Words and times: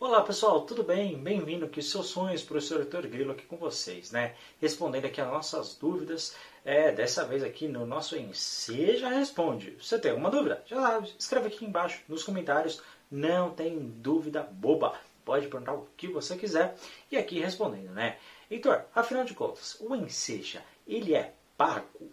Olá 0.00 0.22
pessoal, 0.22 0.62
tudo 0.62 0.82
bem? 0.82 1.14
Bem-vindo 1.18 1.66
aqui, 1.66 1.82
seus 1.82 2.06
sonhos, 2.06 2.42
professor 2.42 2.80
Heitor 2.80 3.06
Grilo 3.06 3.32
aqui 3.32 3.44
com 3.44 3.58
vocês, 3.58 4.10
né? 4.10 4.34
Respondendo 4.58 5.04
aqui 5.04 5.20
as 5.20 5.28
nossas 5.28 5.74
dúvidas, 5.74 6.34
é, 6.64 6.90
dessa 6.90 7.22
vez 7.26 7.44
aqui 7.44 7.68
no 7.68 7.84
nosso 7.84 8.16
Enseja 8.16 9.10
Responde. 9.10 9.72
Você 9.72 9.98
tem 9.98 10.12
alguma 10.12 10.30
dúvida? 10.30 10.62
Já 10.64 11.00
escreve 11.18 11.48
aqui 11.48 11.66
embaixo 11.66 12.02
nos 12.08 12.24
comentários, 12.24 12.80
não 13.10 13.50
tem 13.50 13.78
dúvida 13.78 14.42
boba. 14.42 14.94
Pode 15.22 15.48
perguntar 15.48 15.74
o 15.74 15.86
que 15.98 16.08
você 16.08 16.34
quiser 16.34 16.78
e 17.12 17.18
aqui 17.18 17.38
respondendo, 17.38 17.90
né? 17.90 18.16
Heitor, 18.50 18.86
afinal 18.94 19.24
de 19.24 19.34
contas, 19.34 19.76
o 19.80 19.94
Enseja, 19.94 20.62
ele 20.88 21.14
é 21.14 21.34
pago? 21.58 22.10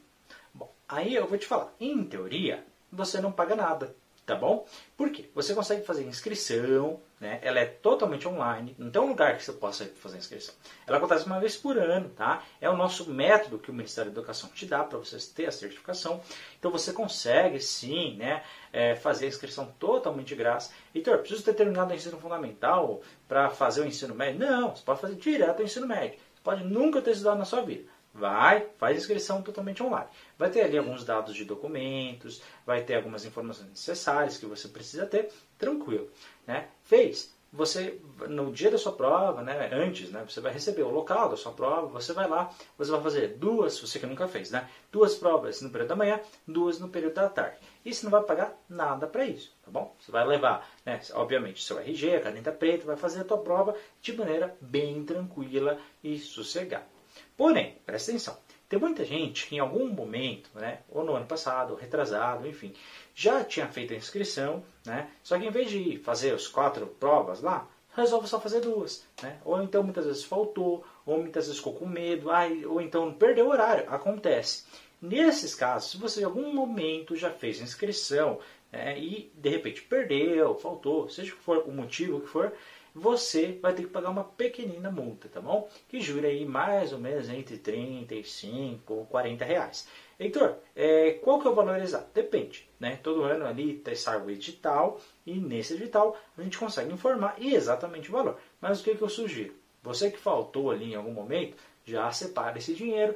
Bom, 0.53 0.69
aí 0.89 1.15
eu 1.15 1.25
vou 1.25 1.37
te 1.37 1.47
falar, 1.47 1.73
em 1.79 2.03
teoria, 2.03 2.65
você 2.91 3.21
não 3.21 3.31
paga 3.31 3.55
nada, 3.55 3.95
tá 4.27 4.35
bom? 4.35 4.67
Por 4.97 5.09
quê? 5.09 5.29
Você 5.33 5.55
consegue 5.55 5.85
fazer 5.85 6.03
inscrição, 6.03 6.99
né? 7.17 7.39
Ela 7.41 7.61
é 7.61 7.65
totalmente 7.65 8.27
online, 8.27 8.75
não 8.77 8.91
tem 8.91 9.01
um 9.01 9.07
lugar 9.07 9.37
que 9.37 9.43
você 9.43 9.53
possa 9.53 9.85
fazer 9.85 10.17
inscrição. 10.17 10.53
Ela 10.85 10.97
acontece 10.97 11.25
uma 11.25 11.39
vez 11.39 11.55
por 11.55 11.77
ano, 11.77 12.09
tá? 12.09 12.43
É 12.59 12.69
o 12.69 12.75
nosso 12.75 13.09
método 13.09 13.57
que 13.57 13.71
o 13.71 13.73
Ministério 13.73 14.11
da 14.11 14.19
Educação 14.19 14.49
te 14.49 14.65
dá 14.65 14.83
para 14.83 14.99
você 14.99 15.17
ter 15.33 15.45
a 15.45 15.51
certificação. 15.51 16.21
Então 16.59 16.69
você 16.69 16.91
consegue 16.91 17.57
sim, 17.61 18.17
né? 18.17 18.43
É, 18.73 18.95
fazer 18.95 19.25
a 19.25 19.29
inscrição 19.29 19.73
totalmente 19.79 20.27
de 20.27 20.35
graça. 20.35 20.73
Heitor, 20.93 21.19
preciso 21.19 21.43
ter 21.43 21.53
terminado 21.53 21.93
o 21.93 21.95
ensino 21.95 22.19
fundamental 22.19 23.01
para 23.29 23.49
fazer 23.49 23.81
o 23.81 23.85
ensino 23.85 24.13
médio? 24.13 24.45
Não, 24.45 24.75
você 24.75 24.83
pode 24.83 24.99
fazer 24.99 25.15
direto 25.15 25.61
o 25.61 25.63
ensino 25.63 25.87
médio. 25.87 26.19
Você 26.35 26.41
pode 26.43 26.65
nunca 26.65 27.01
ter 27.01 27.11
estudado 27.11 27.37
na 27.37 27.45
sua 27.45 27.61
vida. 27.61 27.96
Vai, 28.17 28.67
faz 28.79 28.97
inscrição 28.97 29.43
totalmente 29.43 29.83
online. 29.83 30.09
Vai 30.39 30.49
ter 30.49 30.61
ali 30.61 30.75
alguns 30.75 31.05
dados 31.05 31.35
de 31.35 31.45
documentos, 31.45 32.41
vai 32.65 32.81
ter 32.81 32.95
algumas 32.95 33.23
informações 33.25 33.69
necessárias 33.69 34.37
que 34.37 34.45
você 34.47 34.67
precisa 34.67 35.05
ter, 35.05 35.31
tranquilo. 35.59 36.09
Né? 36.47 36.67
Fez, 36.83 37.31
você 37.53 38.01
no 38.27 38.51
dia 38.51 38.71
da 38.71 38.77
sua 38.77 38.91
prova, 38.91 39.43
né, 39.43 39.69
antes, 39.71 40.09
né, 40.09 40.25
você 40.27 40.41
vai 40.41 40.51
receber 40.51 40.81
o 40.81 40.89
local 40.89 41.29
da 41.29 41.37
sua 41.37 41.51
prova, 41.51 41.87
você 41.87 42.11
vai 42.11 42.27
lá, 42.27 42.51
você 42.75 42.89
vai 42.89 43.01
fazer 43.01 43.37
duas, 43.37 43.79
você 43.79 43.99
que 43.99 44.05
nunca 44.07 44.27
fez, 44.27 44.49
né, 44.49 44.67
duas 44.91 45.13
provas 45.13 45.61
no 45.61 45.69
período 45.69 45.89
da 45.89 45.95
manhã, 45.95 46.19
duas 46.47 46.79
no 46.79 46.89
período 46.89 47.13
da 47.13 47.29
tarde. 47.29 47.57
E 47.85 47.93
você 47.93 48.03
não 48.03 48.11
vai 48.11 48.23
pagar 48.23 48.57
nada 48.67 49.05
para 49.05 49.25
isso, 49.25 49.55
tá 49.63 49.69
bom? 49.69 49.95
Você 49.99 50.11
vai 50.11 50.25
levar, 50.25 50.67
né, 50.83 50.99
obviamente, 51.13 51.63
seu 51.63 51.79
RG, 51.79 52.15
a 52.15 52.21
caneta 52.21 52.51
preta, 52.51 52.85
vai 52.85 52.97
fazer 52.97 53.21
a 53.21 53.25
tua 53.25 53.37
prova 53.37 53.75
de 54.01 54.17
maneira 54.17 54.57
bem 54.59 55.05
tranquila 55.05 55.77
e 56.03 56.17
sossegada. 56.17 56.96
Porém, 57.37 57.77
presta 57.85 58.11
atenção, 58.11 58.37
tem 58.67 58.79
muita 58.79 59.05
gente 59.05 59.47
que 59.47 59.55
em 59.55 59.59
algum 59.59 59.87
momento, 59.87 60.49
né, 60.55 60.79
ou 60.89 61.05
no 61.05 61.15
ano 61.15 61.27
passado, 61.27 61.71
ou 61.71 61.77
retrasado, 61.77 62.47
enfim, 62.47 62.73
já 63.13 63.43
tinha 63.43 63.67
feito 63.67 63.93
a 63.93 63.97
inscrição, 63.97 64.63
né, 64.83 65.09
só 65.23 65.37
que 65.37 65.45
em 65.45 65.51
vez 65.51 65.69
de 65.69 65.99
fazer 65.99 66.33
as 66.33 66.47
quatro 66.47 66.87
provas 66.87 67.41
lá, 67.41 67.67
resolve 67.97 68.27
só 68.27 68.39
fazer 68.39 68.61
duas. 68.61 69.05
Né? 69.23 69.39
Ou 69.43 69.61
então 69.61 69.83
muitas 69.83 70.05
vezes 70.05 70.23
faltou, 70.23 70.85
ou 71.05 71.17
muitas 71.17 71.45
vezes 71.45 71.57
ficou 71.57 71.73
com 71.73 71.87
medo, 71.87 72.29
ai, 72.29 72.63
ou 72.65 72.79
então 72.79 73.11
perdeu 73.13 73.47
o 73.47 73.49
horário. 73.49 73.85
Acontece. 73.89 74.65
Nesses 75.01 75.55
casos, 75.55 75.91
se 75.91 75.97
você 75.97 76.21
em 76.21 76.25
algum 76.25 76.53
momento 76.53 77.15
já 77.15 77.31
fez 77.31 77.59
a 77.59 77.63
inscrição 77.63 78.39
né, 78.71 78.97
e 78.99 79.31
de 79.33 79.49
repente 79.49 79.81
perdeu, 79.81 80.55
faltou, 80.55 81.09
seja 81.09 81.33
for 81.41 81.63
o 81.67 81.71
motivo 81.71 82.21
que 82.21 82.27
for, 82.27 82.53
você 82.97 83.59
vai 83.61 83.73
ter 83.73 83.83
que 83.83 83.89
pagar 83.89 84.09
uma 84.09 84.23
pequenina 84.23 84.89
multa, 84.89 85.29
tá 85.29 85.39
bom? 85.39 85.69
Que 85.87 86.01
jura 86.01 86.27
aí 86.27 86.45
mais 86.45 86.91
ou 86.91 86.99
menos 86.99 87.29
entre 87.29 87.57
35 87.57 88.91
ou 88.91 89.05
40 89.05 89.45
reais. 89.45 89.87
Heitor, 90.19 90.55
é, 90.75 91.11
qual 91.21 91.39
que 91.39 91.47
é 91.47 91.51
o 91.51 91.53
valor 91.53 91.79
exato? 91.79 92.09
Depende, 92.11 92.67
né? 92.79 92.99
Todo 93.03 93.21
ano 93.21 93.45
ali 93.45 93.83
sai 93.95 94.19
o 94.19 94.31
edital 94.31 94.99
e 95.25 95.35
nesse 95.35 95.75
edital 95.75 96.17
a 96.35 96.41
gente 96.41 96.57
consegue 96.57 96.91
informar 96.91 97.35
exatamente 97.39 98.09
o 98.09 98.13
valor. 98.13 98.39
Mas 98.59 98.81
o 98.81 98.83
que, 98.83 98.95
que 98.95 99.01
eu 99.01 99.09
sugiro? 99.09 99.53
Você 99.83 100.09
que 100.09 100.17
faltou 100.17 100.71
ali 100.71 100.93
em 100.93 100.95
algum 100.95 101.13
momento, 101.13 101.55
já 101.85 102.11
separa 102.11 102.57
esse 102.57 102.73
dinheiro 102.73 103.15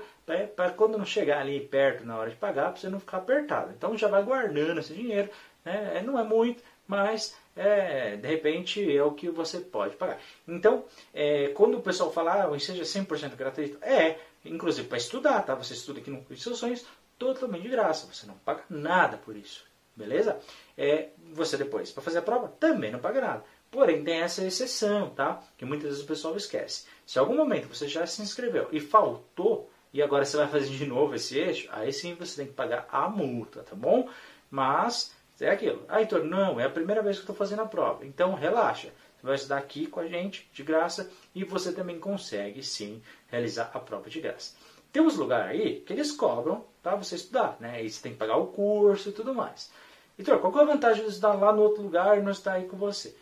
para 0.56 0.70
quando 0.70 0.98
não 0.98 1.06
chegar 1.06 1.42
ali 1.42 1.60
perto 1.60 2.06
na 2.06 2.18
hora 2.18 2.30
de 2.30 2.36
pagar, 2.36 2.72
para 2.72 2.80
você 2.80 2.88
não 2.88 3.00
ficar 3.00 3.18
apertado. 3.18 3.74
Então 3.76 3.98
já 3.98 4.08
vai 4.08 4.24
guardando 4.24 4.80
esse 4.80 4.94
dinheiro, 4.94 5.30
né? 5.66 5.94
É, 5.96 6.04
não 6.04 6.20
é 6.20 6.24
muito, 6.24 6.64
mas 6.88 7.36
é, 7.56 8.16
de 8.16 8.28
repente 8.28 8.96
é 8.96 9.04
o 9.04 9.12
que 9.12 9.30
você 9.30 9.60
pode 9.60 9.96
pagar. 9.96 10.20
Então, 10.48 10.86
é, 11.14 11.50
quando 11.50 11.78
o 11.78 11.82
pessoal 11.82 12.12
fala, 12.12 12.46
ah, 12.46 12.60
seja 12.60 12.84
100% 12.84 13.36
gratuito, 13.36 13.78
é, 13.84 14.20
inclusive 14.46 14.88
para 14.88 14.98
estudar, 14.98 15.42
tá? 15.44 15.56
Você 15.56 15.74
estuda 15.74 16.00
aqui 16.00 16.10
no 16.10 16.18
Curso 16.18 16.36
de 16.36 16.42
Seus 16.44 16.60
Sonhos 16.60 16.86
totalmente 17.18 17.64
de 17.64 17.70
graça, 17.70 18.12
você 18.12 18.26
não 18.26 18.34
paga 18.36 18.64
nada 18.70 19.18
por 19.18 19.36
isso, 19.36 19.64
beleza? 19.96 20.40
É, 20.78 21.10
você 21.34 21.58
depois, 21.58 21.92
para 21.92 22.02
fazer 22.02 22.18
a 22.20 22.24
prova, 22.24 22.48
também 22.60 22.92
não 22.92 23.00
paga 23.00 23.22
nada. 23.22 23.44
Porém, 23.70 24.04
tem 24.04 24.22
essa 24.22 24.44
exceção, 24.44 25.12
tá? 25.12 25.42
Que 25.58 25.64
muitas 25.64 25.90
vezes 25.90 26.04
o 26.04 26.08
pessoal 26.08 26.36
esquece. 26.36 26.86
Se 27.06 27.18
em 27.18 27.22
algum 27.22 27.36
momento 27.36 27.68
você 27.68 27.88
já 27.88 28.06
se 28.06 28.22
inscreveu 28.22 28.68
e 28.72 28.80
faltou, 28.80 29.70
e 29.94 30.02
agora 30.02 30.26
você 30.26 30.36
vai 30.36 30.48
fazer 30.48 30.70
de 30.70 30.86
novo 30.86 31.16
esse 31.16 31.38
eixo, 31.38 31.70
aí 31.72 31.94
sim 31.94 32.16
você 32.16 32.38
tem 32.38 32.48
que 32.48 32.54
pagar 32.54 32.88
a 32.92 33.08
multa, 33.08 33.64
tá 33.64 33.76
bom? 33.76 34.10
Mas 34.50 35.14
é 35.46 35.50
aquilo. 35.50 35.84
Ah, 35.88 36.00
Heitor, 36.00 36.24
não, 36.24 36.60
é 36.60 36.66
a 36.66 36.70
primeira 36.70 37.02
vez 37.02 37.18
que 37.18 37.24
estou 37.24 37.36
fazendo 37.36 37.62
a 37.62 37.66
prova. 37.66 38.06
Então, 38.06 38.34
relaxa. 38.34 38.90
Você 39.22 39.28
vai 39.28 39.36
estudar 39.36 39.58
aqui 39.58 39.86
com 39.86 40.00
a 40.00 40.08
gente, 40.08 40.50
de 40.52 40.64
graça, 40.64 41.12
e 41.36 41.44
você 41.44 41.72
também 41.72 42.00
consegue, 42.00 42.64
sim, 42.64 43.04
realizar 43.28 43.70
a 43.72 43.80
prova 43.80 44.10
de 44.10 44.20
graça. 44.20 44.56
Tem 44.92 45.02
uns 45.02 45.16
lugares 45.16 45.62
aí 45.62 45.82
que 45.82 45.94
eles 45.94 46.12
cobram 46.12 46.66
para 46.82 46.96
você 46.96 47.16
estudar, 47.16 47.56
né? 47.60 47.84
E 47.84 47.90
você 47.90 48.02
tem 48.02 48.14
que 48.14 48.18
pagar 48.18 48.38
o 48.38 48.48
curso 48.48 49.10
e 49.10 49.12
tudo 49.12 49.34
mais. 49.34 49.72
Heitor, 50.18 50.40
qual 50.40 50.58
é 50.58 50.62
a 50.62 50.66
vantagem 50.66 51.04
de 51.04 51.10
estudar 51.10 51.34
lá 51.34 51.54
no 51.54 51.62
outro 51.62 51.84
lugar 51.84 52.18
e 52.18 52.22
não 52.22 52.32
estar 52.32 52.54
aí 52.54 52.66
com 52.66 52.78
você? 52.78 53.16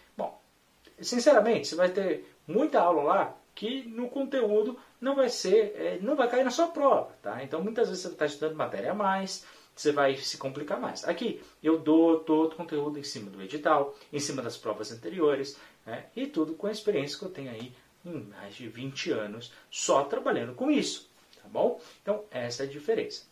Sinceramente, 1.02 1.68
você 1.68 1.76
vai 1.76 1.90
ter 1.90 2.26
muita 2.48 2.80
aula 2.80 3.04
lá 3.04 3.36
que 3.56 3.84
no 3.90 4.10
conteúdo 4.10 4.78
não 5.02 5.16
vai 5.16 5.30
ser, 5.30 5.74
é, 5.76 6.00
não 6.02 6.16
vai 6.16 6.30
cair 6.30 6.44
na 6.44 6.52
sua 6.52 6.68
prova, 6.68 7.12
tá? 7.22 7.44
Então, 7.44 7.62
muitas 7.62 7.90
vezes 7.90 8.04
você 8.04 8.10
está 8.10 8.26
estudando 8.26 8.56
matéria 8.56 8.92
a 8.92 8.96
mais, 8.96 9.46
você 9.80 9.92
vai 9.92 10.16
se 10.18 10.38
complicar 10.38 10.80
mais. 10.80 11.08
Aqui 11.08 11.42
eu 11.64 11.80
dou 11.80 12.20
todo 12.20 12.52
o 12.52 12.56
conteúdo 12.56 13.00
em 13.00 13.04
cima 13.04 13.30
do 13.32 13.42
edital, 13.42 13.96
em 14.12 14.20
cima 14.20 14.42
das 14.42 14.58
provas 14.58 14.92
anteriores, 14.92 15.58
né? 15.86 16.08
e 16.16 16.28
tudo 16.28 16.54
com 16.54 16.68
a 16.68 16.72
experiência 16.72 17.18
que 17.18 17.26
eu 17.26 17.30
tenho 17.30 17.50
aí 17.50 17.74
em 18.06 18.24
mais 18.26 18.56
de 18.56 18.68
20 18.68 19.12
anos 19.12 19.54
só 19.72 20.04
trabalhando 20.04 20.54
com 20.54 20.70
isso, 20.70 21.10
tá 21.42 21.48
bom? 21.48 21.81
Então 22.02 22.26
essa 22.30 22.64
é 22.64 22.66
a 22.66 22.70
diferença. 22.70 23.24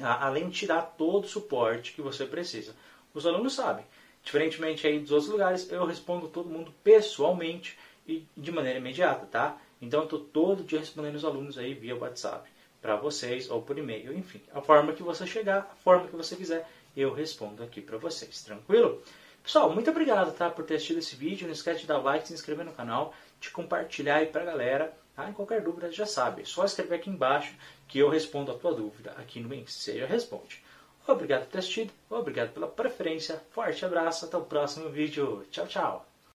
Além 0.00 0.48
de 0.48 0.60
te 0.60 0.66
dar 0.66 0.82
todo 0.82 1.24
o 1.24 1.28
suporte 1.28 1.92
que 1.92 2.00
você 2.00 2.24
precisa. 2.24 2.74
Os 3.12 3.26
alunos 3.26 3.54
sabem. 3.54 3.84
Diferentemente 4.22 4.86
aí 4.86 4.98
dos 4.98 5.10
outros 5.10 5.30
lugares, 5.30 5.70
eu 5.70 5.84
respondo 5.84 6.28
todo 6.28 6.48
mundo 6.48 6.72
pessoalmente 6.84 7.78
e 8.06 8.26
de 8.36 8.52
maneira 8.52 8.78
imediata, 8.78 9.26
tá? 9.26 9.56
Então 9.80 10.00
eu 10.00 10.04
estou 10.04 10.20
todo 10.20 10.64
dia 10.64 10.78
respondendo 10.78 11.14
os 11.14 11.24
alunos 11.24 11.56
aí 11.56 11.74
via 11.74 11.96
WhatsApp 11.96 12.48
para 12.80 12.96
vocês 12.96 13.50
ou 13.50 13.62
por 13.62 13.78
e-mail, 13.78 14.12
enfim, 14.12 14.40
a 14.52 14.60
forma 14.60 14.92
que 14.92 15.02
você 15.02 15.26
chegar, 15.26 15.70
a 15.72 15.76
forma 15.76 16.08
que 16.08 16.16
você 16.16 16.34
quiser, 16.36 16.68
eu 16.96 17.12
respondo 17.12 17.62
aqui 17.62 17.80
para 17.80 17.98
vocês, 17.98 18.42
tranquilo? 18.42 19.02
Pessoal, 19.42 19.72
muito 19.72 19.90
obrigado 19.90 20.34
tá, 20.34 20.50
por 20.50 20.64
ter 20.64 20.74
assistido 20.74 20.98
esse 20.98 21.16
vídeo. 21.16 21.46
Não 21.46 21.52
esquece 21.52 21.80
de 21.80 21.86
dar 21.86 21.98
like, 21.98 22.28
se 22.28 22.34
inscrever 22.34 22.64
no 22.64 22.72
canal, 22.72 23.14
de 23.40 23.50
compartilhar 23.50 24.16
aí 24.16 24.26
para 24.26 24.42
a 24.42 24.44
galera. 24.44 24.94
Tá? 25.16 25.28
Em 25.28 25.32
qualquer 25.32 25.62
dúvida, 25.62 25.90
já 25.90 26.06
sabe, 26.06 26.42
é 26.42 26.44
só 26.44 26.64
escrever 26.64 26.96
aqui 26.96 27.10
embaixo 27.10 27.54
que 27.88 27.98
eu 27.98 28.08
respondo 28.08 28.52
a 28.52 28.54
tua 28.54 28.74
dúvida 28.74 29.12
aqui 29.12 29.40
no 29.40 29.66
Seja 29.66 30.06
Responde. 30.06 30.62
Obrigado 31.10 31.42
por 31.42 31.50
ter 31.50 31.58
assistido, 31.58 31.92
obrigado 32.08 32.52
pela 32.52 32.68
preferência, 32.68 33.42
forte 33.50 33.84
abraço, 33.84 34.24
até 34.24 34.36
o 34.36 34.44
próximo 34.44 34.88
vídeo. 34.88 35.44
Tchau, 35.50 35.66
tchau! 35.66 36.09